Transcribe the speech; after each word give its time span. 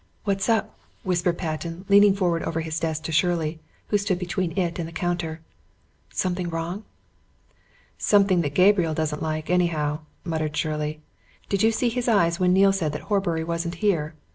"What's 0.23 0.49
up?" 0.49 0.79
whispered 1.03 1.37
Patten, 1.37 1.85
leaning 1.87 2.15
forward 2.15 2.41
over 2.41 2.61
his 2.61 2.79
desk 2.79 3.03
to 3.03 3.11
Shirley, 3.11 3.59
who 3.89 3.99
stood 3.99 4.17
between 4.17 4.57
it 4.57 4.79
and 4.79 4.87
the 4.87 4.91
counter. 4.91 5.41
"Something 6.11 6.49
wrong?" 6.49 6.85
"Something 7.99 8.41
that 8.41 8.55
Gabriel 8.55 8.95
doesn't 8.95 9.21
like, 9.21 9.51
anyhow," 9.51 9.99
muttered 10.23 10.57
Shirley. 10.57 11.01
"Did 11.49 11.61
you 11.61 11.71
see 11.71 11.89
his 11.89 12.07
eyes 12.07 12.39
when 12.39 12.51
Neale 12.51 12.73
said 12.73 12.93
that 12.93 13.01
Horbury 13.13 13.43
wasn't 13.43 13.75
here? 13.75 14.15